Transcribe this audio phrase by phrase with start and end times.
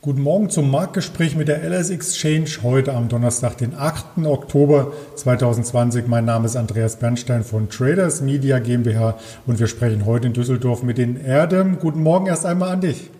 [0.00, 4.24] Guten Morgen zum Marktgespräch mit der LS Exchange heute am Donnerstag, den 8.
[4.26, 6.06] Oktober 2020.
[6.06, 10.84] Mein Name ist Andreas Bernstein von Traders Media GmbH und wir sprechen heute in Düsseldorf
[10.84, 11.80] mit den Erdem.
[11.80, 13.10] Guten Morgen erst einmal an dich.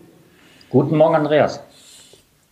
[0.69, 1.59] Guten Morgen, Andreas.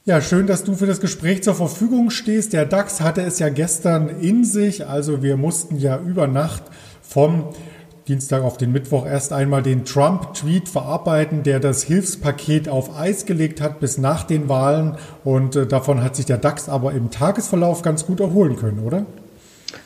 [0.03, 2.51] Ja, schön, dass du für das Gespräch zur Verfügung stehst.
[2.51, 6.63] Der DAX hatte es ja gestern in sich, also wir mussten ja über Nacht
[7.01, 7.45] vom
[8.07, 13.59] Dienstag auf den Mittwoch erst einmal den Trump-Tweet verarbeiten, der das Hilfspaket auf Eis gelegt
[13.59, 14.95] hat bis nach den Wahlen.
[15.25, 19.05] Und äh, davon hat sich der DAX aber im Tagesverlauf ganz gut erholen können, oder?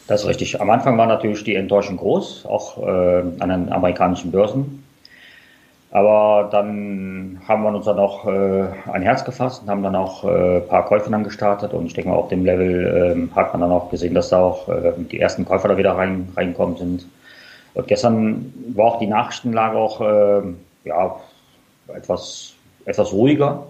[0.06, 0.62] Das ist richtig.
[0.62, 4.84] Am Anfang war natürlich die Enttäuschung groß, auch äh, an den amerikanischen Börsen.
[5.90, 10.24] Aber dann haben wir uns dann auch äh, ein Herz gefasst und haben dann auch
[10.24, 11.74] äh, ein paar Käufe dann gestartet.
[11.74, 14.42] Und ich denke mal, auf dem Level äh, hat man dann auch gesehen, dass da
[14.42, 17.08] auch äh, die ersten Käufer da wieder rein, reinkommen sind.
[17.74, 20.42] Und gestern war auch die Nachrichtenlage auch äh,
[20.86, 21.16] ja,
[21.96, 22.54] etwas,
[22.86, 23.64] etwas ruhiger.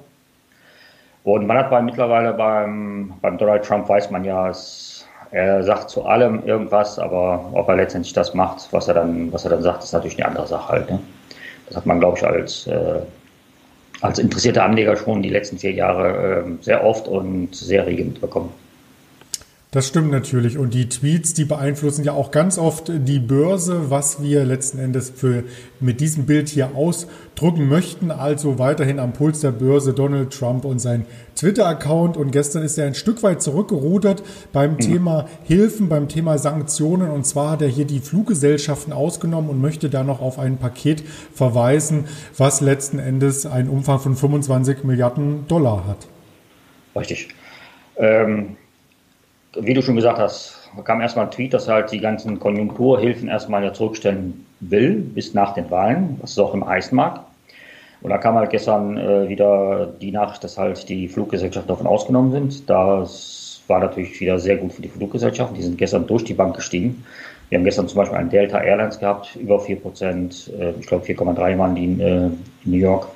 [1.23, 5.89] Und man hat bei mittlerweile beim, beim Donald Trump weiß man ja, es, er sagt
[5.89, 9.61] zu allem irgendwas, aber ob er letztendlich das macht, was er dann, was er dann
[9.61, 10.89] sagt, ist natürlich eine andere Sache halt.
[10.89, 10.99] Ne?
[11.67, 12.99] Das hat man, glaube ich, als, äh,
[14.01, 18.51] als interessierter Anleger schon die letzten vier Jahre äh, sehr oft und sehr rege mitbekommen.
[19.71, 20.57] Das stimmt natürlich.
[20.57, 25.09] Und die Tweets, die beeinflussen ja auch ganz oft die Börse, was wir letzten Endes
[25.09, 25.45] für,
[25.79, 28.11] mit diesem Bild hier ausdrücken möchten.
[28.11, 31.05] Also weiterhin am Puls der Börse Donald Trump und sein
[31.37, 32.17] Twitter-Account.
[32.17, 34.79] Und gestern ist er ein Stück weit zurückgerudert beim mhm.
[34.79, 37.09] Thema Hilfen, beim Thema Sanktionen.
[37.09, 41.01] Und zwar hat er hier die Fluggesellschaften ausgenommen und möchte da noch auf ein Paket
[41.33, 46.09] verweisen, was letzten Endes einen Umfang von 25 Milliarden Dollar hat.
[46.93, 47.29] Richtig.
[47.95, 48.57] Ähm
[49.55, 53.27] wie du schon gesagt hast, kam erstmal ein Tweet, dass er halt die ganzen Konjunkturhilfen
[53.27, 57.19] erstmal ja zurückstellen will, bis nach den Wahlen, was es auch im mag.
[58.01, 62.31] Und da kam halt gestern äh, wieder die Nachricht, dass halt die Fluggesellschaften davon ausgenommen
[62.31, 62.69] sind.
[62.69, 65.55] Das war natürlich wieder sehr gut für die Fluggesellschaften.
[65.55, 67.03] Die sind gestern durch die Bank gestiegen.
[67.49, 70.51] Wir haben gestern zum Beispiel einen Delta Airlines gehabt, über 4 Prozent.
[70.57, 73.07] Äh, ich glaube 4,3 waren die in, äh, in New York.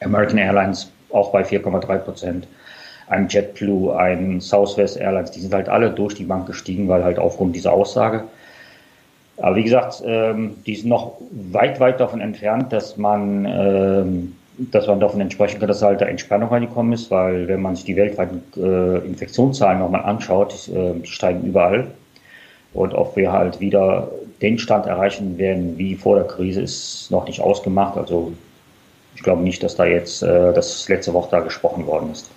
[0.00, 2.48] American Airlines auch bei 4,3 Prozent
[3.08, 7.18] ein JetBlue, ein Southwest Airlines, die sind halt alle durch die Bank gestiegen, weil halt
[7.18, 8.24] aufgrund dieser Aussage.
[9.36, 14.86] Aber wie gesagt, ähm, die sind noch weit, weit davon entfernt, dass man, ähm, dass
[14.86, 17.96] man davon entsprechen kann, dass halt da Entspannung reingekommen ist, weil wenn man sich die
[17.96, 21.88] weltweiten äh, Infektionszahlen nochmal anschaut, äh, die steigen überall.
[22.72, 24.08] Und ob wir halt wieder
[24.40, 27.96] den Stand erreichen werden wie vor der Krise, ist noch nicht ausgemacht.
[27.96, 28.32] Also
[29.14, 32.30] ich glaube nicht, dass da jetzt äh, das letzte Woche da gesprochen worden ist.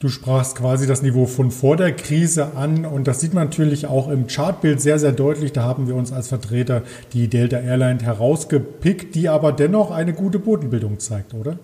[0.00, 3.86] Du sprachst quasi das Niveau von vor der Krise an und das sieht man natürlich
[3.86, 5.52] auch im Chartbild sehr, sehr deutlich.
[5.52, 6.82] Da haben wir uns als Vertreter
[7.12, 11.56] die Delta Airline herausgepickt, die aber dennoch eine gute Bodenbildung zeigt, oder?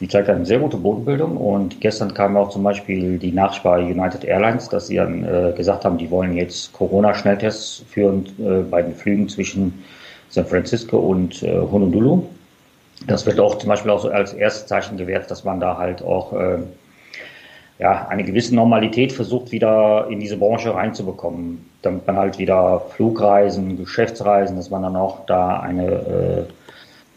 [0.00, 4.24] Die zeigt eine sehr gute Bodenbildung und gestern kam auch zum Beispiel die bei United
[4.24, 8.96] Airlines, dass sie dann äh, gesagt haben, die wollen jetzt Corona-Schnelltests führen äh, bei den
[8.96, 9.84] Flügen zwischen
[10.28, 12.24] San Francisco und äh, Honolulu.
[13.06, 16.02] Das wird auch zum Beispiel auch so als erstes Zeichen gewährt, dass man da halt
[16.02, 16.58] auch äh,
[17.82, 23.76] ja, eine gewisse Normalität versucht, wieder in diese Branche reinzubekommen, damit man halt wieder Flugreisen,
[23.76, 26.44] Geschäftsreisen, dass man dann auch da eine äh,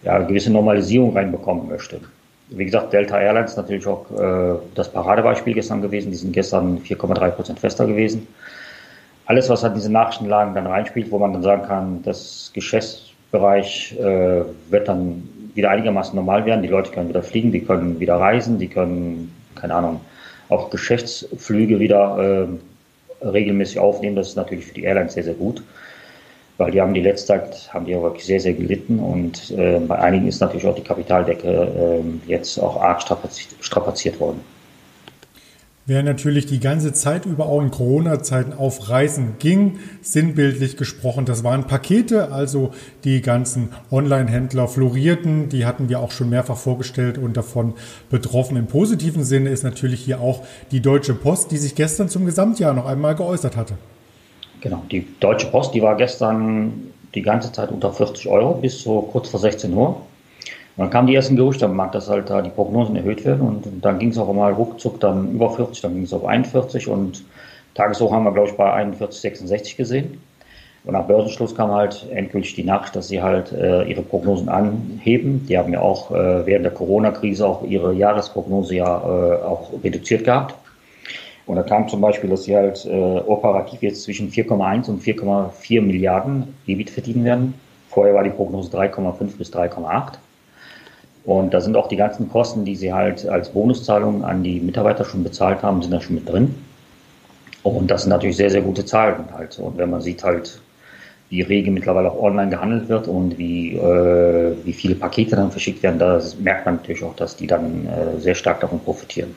[0.06, 2.02] ja, gewisse Normalisierung reinbekommen möchte.
[2.50, 6.10] Wie gesagt, Delta Airlines natürlich auch äh, das Paradebeispiel gestern gewesen.
[6.10, 8.28] Die sind gestern 4,3 Prozent fester gewesen.
[9.28, 14.42] Alles, was halt diese Nachrichtenlagen dann reinspielt, wo man dann sagen kann, das Geschäftsbereich äh,
[14.72, 16.64] wird dann wieder einigermaßen normal werden.
[16.64, 20.02] Die Leute können wieder fliegen, die können wieder reisen, die können, keine Ahnung,
[20.50, 22.48] auch Geschäftsflüge wieder
[23.22, 24.16] äh, regelmäßig aufnehmen.
[24.16, 25.64] Das ist natürlich für die Airlines sehr, sehr gut,
[26.58, 29.98] weil die haben die letzte Zeit haben die wirklich sehr, sehr gelitten und äh, bei
[29.98, 34.42] einigen ist natürlich auch die Kapitaldecke äh, jetzt auch arg strapaziert worden.
[35.88, 41.44] Wer natürlich die ganze Zeit über auch in Corona-Zeiten auf Reisen ging, sinnbildlich gesprochen, das
[41.44, 42.72] waren Pakete, also
[43.04, 47.76] die ganzen Online-Händler florierten, die hatten wir auch schon mehrfach vorgestellt und davon
[48.10, 48.58] betroffen.
[48.58, 50.42] Im positiven Sinne ist natürlich hier auch
[50.72, 53.76] die Deutsche Post, die sich gestern zum Gesamtjahr noch einmal geäußert hatte.
[54.62, 59.04] Genau, die Deutsche Post, die war gestern die ganze Zeit unter 40 Euro bis so
[59.04, 60.02] kurz vor 16 Uhr.
[60.78, 63.42] Und dann kamen die ersten Gerüchte am Markt, dass halt da die Prognosen erhöht werden
[63.42, 66.88] und, dann ging es auch mal ruckzuck dann über 40, dann ging es auf 41
[66.90, 67.24] und
[67.76, 70.22] Tageshoch haben wir, glaube ich, bei 41, 66 gesehen.
[70.86, 75.46] Und nach Börsenschluss kam halt endgültig die Nachricht, dass sie halt äh, ihre Prognosen anheben.
[75.48, 80.24] Die haben ja auch äh, während der Corona-Krise auch ihre Jahresprognose ja äh, auch reduziert
[80.24, 80.56] gehabt.
[81.48, 85.82] Und da kam zum Beispiel, dass sie halt äh, operativ jetzt zwischen 4,1 und 4,4
[85.82, 87.54] Milliarden EBIT verdienen werden.
[87.90, 90.18] Vorher war die Prognose 3,5 bis 3,8.
[91.26, 95.06] Und da sind auch die ganzen Kosten, die sie halt als Bonuszahlung an die Mitarbeiter
[95.06, 96.54] schon bezahlt haben, sind da schon mit drin.
[97.64, 99.58] Und das sind natürlich sehr, sehr gute Zahlen halt.
[99.58, 100.62] Und wenn man sieht halt,
[101.30, 105.82] wie rege mittlerweile auch online gehandelt wird und wie, äh, wie viele Pakete dann verschickt
[105.82, 109.36] werden, da merkt man natürlich auch, dass die dann äh, sehr stark davon profitieren.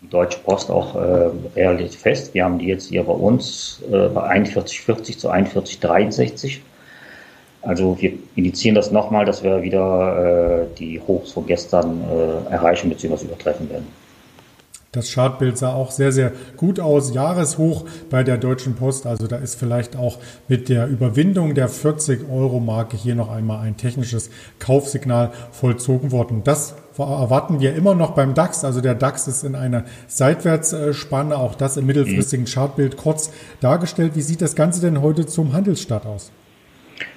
[0.00, 2.32] Die Deutsche Post auch äh, relativ fest.
[2.34, 6.60] Wir haben die jetzt hier bei uns äh, bei 41,40 zu 41,63.
[7.64, 12.90] Also wir indizieren das nochmal, dass wir wieder äh, die Hochs von gestern äh, erreichen
[12.90, 13.24] bzw.
[13.24, 13.86] übertreffen werden.
[14.94, 17.12] Das Chartbild sah auch sehr, sehr gut aus.
[17.12, 19.06] Jahreshoch bei der Deutschen Post.
[19.06, 24.30] Also da ist vielleicht auch mit der Überwindung der 40-Euro-Marke hier noch einmal ein technisches
[24.60, 26.42] Kaufsignal vollzogen worden.
[26.44, 28.64] Das erwarten wir immer noch beim DAX.
[28.64, 31.36] Also der DAX ist in einer Seitwärtsspanne.
[31.36, 34.12] Auch das im mittelfristigen Chartbild kurz dargestellt.
[34.14, 36.30] Wie sieht das Ganze denn heute zum Handelsstart aus?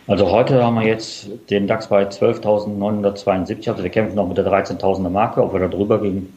[0.08, 3.70] Also heute haben wir jetzt den DAX bei 12.972.
[3.70, 5.44] Also wir kämpfen noch mit der 13.000er Marke.
[5.44, 6.34] Ob wir da drüber gehen,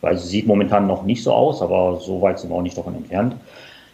[0.00, 2.78] weil sie sieht momentan noch nicht so aus, aber so weit sind wir auch nicht
[2.78, 3.34] davon entfernt.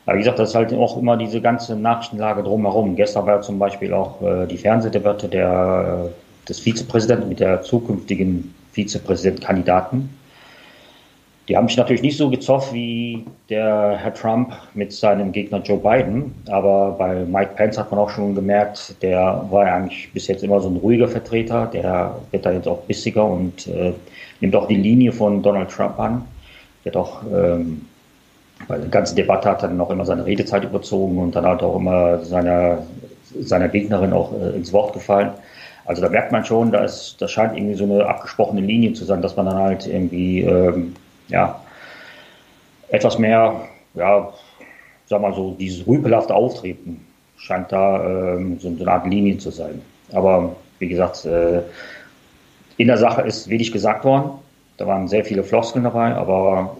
[0.04, 2.94] Aber wie gesagt, das ist halt auch immer diese ganze Nachrichtenlage drumherum.
[2.94, 8.54] Gestern war zum Beispiel auch äh, die Fernsehdebatte der, äh, des Vizepräsidenten mit der zukünftigen
[8.72, 10.10] Vizepräsidentkandidaten.
[11.48, 15.78] Die haben mich natürlich nicht so gezofft wie der Herr Trump mit seinem Gegner Joe
[15.78, 16.32] Biden.
[16.48, 20.44] Aber bei Mike Pence hat man auch schon gemerkt, der war ja eigentlich bis jetzt
[20.44, 21.66] immer so ein ruhiger Vertreter.
[21.66, 23.92] Der wird da jetzt auch bissiger und äh,
[24.40, 26.24] nimmt auch die Linie von Donald Trump an.
[26.84, 27.86] Der auch ähm,
[28.68, 31.76] bei der ganzen Debatte hat dann auch immer seine Redezeit überzogen und dann hat auch
[31.76, 32.78] immer seiner,
[33.40, 35.30] seiner Gegnerin auch äh, ins Wort gefallen.
[35.84, 39.04] Also da merkt man schon, da ist, das scheint irgendwie so eine abgesprochene Linie zu
[39.04, 40.94] sein, dass man dann halt irgendwie ähm,
[41.32, 41.60] ja,
[42.90, 43.62] etwas mehr,
[43.94, 44.32] ja,
[45.06, 47.04] sag mal so, dieses rüpelhafte Auftreten
[47.36, 49.80] scheint da ähm, so eine Art Linie zu sein.
[50.12, 51.62] Aber wie gesagt, äh,
[52.76, 54.32] in der Sache ist wenig gesagt worden.
[54.76, 56.76] Da waren sehr viele Floskeln dabei, aber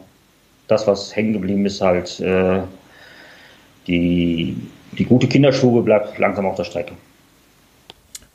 [0.68, 2.60] das, was hängen geblieben ist, halt äh,
[3.86, 4.56] die,
[4.98, 6.94] die gute Kinderstube bleibt langsam auf der Strecke.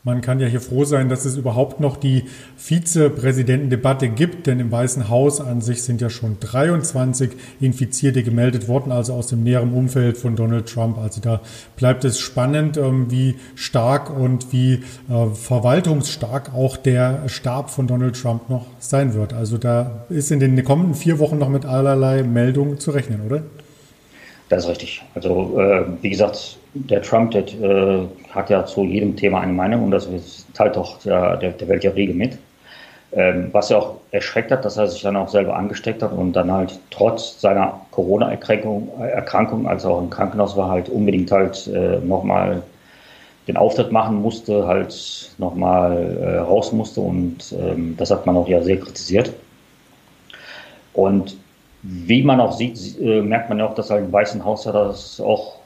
[0.08, 2.24] Man kann ja hier froh sein, dass es überhaupt noch die
[2.56, 8.94] Vizepräsidentendebatte gibt, denn im Weißen Haus an sich sind ja schon 23 Infizierte gemeldet worden,
[8.94, 10.98] also aus dem näheren Umfeld von Donald Trump.
[10.98, 11.42] Also da
[11.76, 14.76] bleibt es spannend, ähm, wie stark und wie
[15.10, 19.34] äh, verwaltungsstark auch der Stab von Donald Trump noch sein wird.
[19.34, 23.44] Also da ist in den kommenden vier Wochen noch mit allerlei Meldungen zu rechnen, oder?
[24.50, 25.04] Das ist richtig.
[25.14, 29.84] Also äh, wie gesagt, der Trump der, äh, hat ja zu jedem Thema eine Meinung
[29.84, 30.08] und das
[30.54, 32.38] teilt auch der, der, der Welt ja rege mit.
[33.14, 36.34] Ähm, was ja auch erschreckt hat, dass er sich dann auch selber angesteckt hat und
[36.34, 41.68] dann halt trotz seiner Corona-Erkrankung, Erkrankung, als er auch im Krankenhaus war, halt unbedingt halt
[41.68, 42.62] äh, nochmal
[43.48, 48.48] den Auftritt machen musste, halt nochmal äh, raus musste und ähm, das hat man auch
[48.50, 49.32] ja sehr kritisiert.
[50.94, 51.38] Und
[51.90, 54.74] wie man auch sieht, äh, merkt man ja auch, dass halt im Weißen Haus ja
[54.74, 55.58] das auch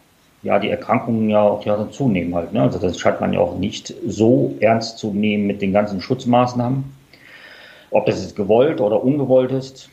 [0.43, 2.53] ja, die Erkrankungen ja auch ja zunehmen halt.
[2.53, 2.61] Ne?
[2.61, 6.83] Also das scheint man ja auch nicht so ernst zu nehmen mit den ganzen Schutzmaßnahmen.
[7.91, 9.89] Ob das jetzt gewollt oder ungewollt ist,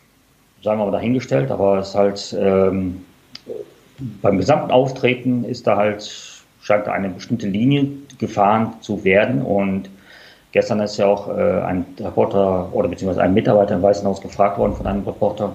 [0.63, 3.05] sagen wir mal dahingestellt, aber es halt ähm,
[4.23, 6.03] beim gesamten Auftreten ist da halt,
[6.61, 7.89] scheint da eine bestimmte Linie
[8.19, 9.91] gefahren zu werden und
[10.53, 14.59] gestern ist ja auch äh, ein Reporter oder beziehungsweise ein Mitarbeiter im Weißen Haus gefragt
[14.59, 15.53] worden von einem Reporter,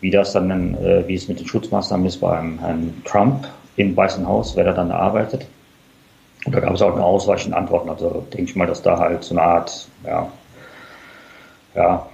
[0.00, 4.26] wie das dann, äh, wie es mit den Schutzmaßnahmen ist beim Herrn Trump im Weißen
[4.26, 5.46] Haus, wer da dann arbeitet.
[6.44, 7.88] Und da gab es auch eine ausweichende Antworten.
[7.88, 10.30] Also denke ich mal, dass da halt so eine Art, ja,
[11.74, 12.06] ja,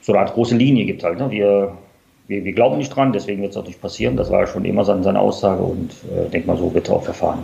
[0.00, 1.18] so eine Art große Linie gibt halt.
[1.18, 1.30] Ne?
[1.30, 1.72] Wir,
[2.26, 4.16] wir, wir glauben nicht dran, deswegen wird es auch nicht passieren.
[4.16, 6.96] Das war ja schon immer seine, seine Aussage und äh, denke mal, so wird er
[6.96, 7.42] auch verfahren.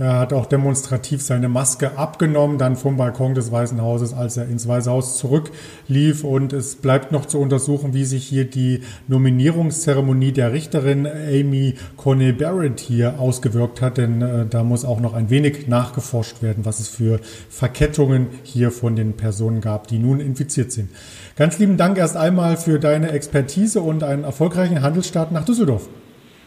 [0.00, 4.48] Er hat auch demonstrativ seine Maske abgenommen, dann vom Balkon des Weißen Hauses, als er
[4.48, 6.22] ins Weiße Haus zurücklief.
[6.22, 12.30] Und es bleibt noch zu untersuchen, wie sich hier die Nominierungszeremonie der Richterin Amy Coney
[12.30, 13.98] Barrett hier ausgewirkt hat.
[13.98, 17.18] Denn äh, da muss auch noch ein wenig nachgeforscht werden, was es für
[17.50, 20.90] Verkettungen hier von den Personen gab, die nun infiziert sind.
[21.34, 25.88] Ganz lieben Dank erst einmal für deine Expertise und einen erfolgreichen Handelsstart nach Düsseldorf.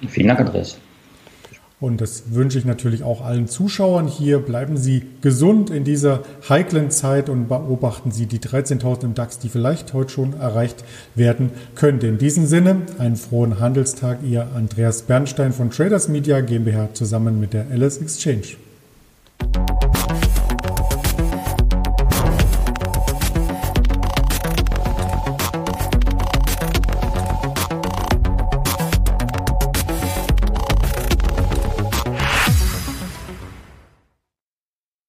[0.08, 0.78] Vielen Dank, Andreas.
[1.82, 4.38] Und das wünsche ich natürlich auch allen Zuschauern hier.
[4.38, 9.50] Bleiben Sie gesund in dieser heiklen Zeit und beobachten Sie die 13.000 im DAX, die
[9.50, 10.86] vielleicht heute schon erreicht
[11.16, 12.06] werden könnte.
[12.06, 17.54] In diesem Sinne, einen frohen Handelstag, Ihr Andreas Bernstein von Traders Media GmbH zusammen mit
[17.54, 18.58] der LS Exchange.